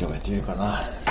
[0.00, 1.09] 今日もやってみるかな。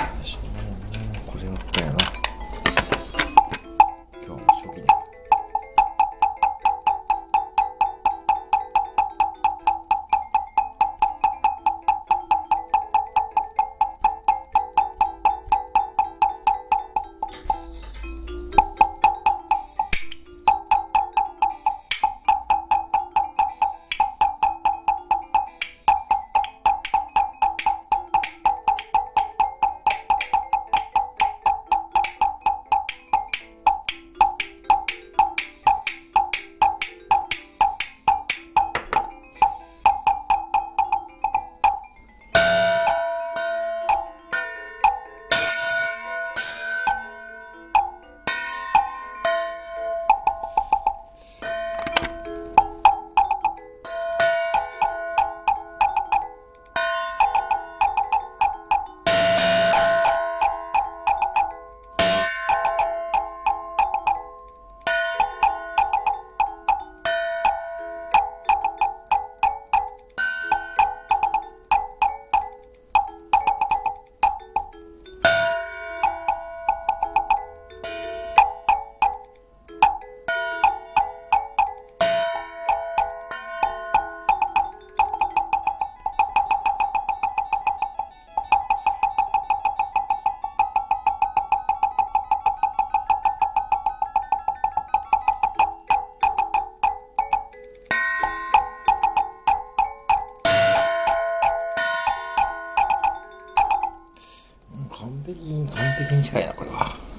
[105.00, 107.09] 完璧に完璧に近いなこれは。